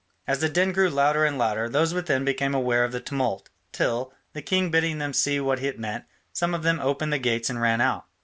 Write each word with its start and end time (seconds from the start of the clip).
As 0.25 0.39
the 0.39 0.49
din 0.49 0.71
grew 0.71 0.89
louder 0.89 1.25
and 1.25 1.37
louder, 1.37 1.69
those 1.69 1.93
within 1.93 2.25
became 2.25 2.55
aware 2.55 2.83
of 2.83 2.91
the 2.91 2.99
tumult, 2.99 3.51
till, 3.71 4.11
the 4.33 4.41
king 4.41 4.71
bidding 4.71 4.97
them 4.97 5.13
see 5.13 5.39
what 5.39 5.61
it 5.61 5.77
meant, 5.77 6.05
some 6.33 6.55
of 6.55 6.63
them 6.63 6.79
opened 6.79 7.13
the 7.13 7.19
gates 7.19 7.51
and 7.51 7.61
ran 7.61 7.81
out. 7.81 8.07